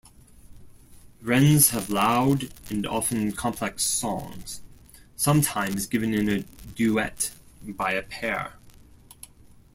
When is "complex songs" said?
3.33-4.61